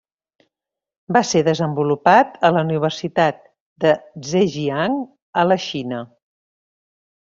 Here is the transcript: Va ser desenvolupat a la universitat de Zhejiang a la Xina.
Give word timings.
Va 1.17 1.21
ser 1.31 1.41
desenvolupat 1.47 2.39
a 2.49 2.51
la 2.55 2.63
universitat 2.67 3.43
de 3.85 3.91
Zhejiang 4.31 4.97
a 5.43 5.45
la 5.51 5.59
Xina. 5.67 6.01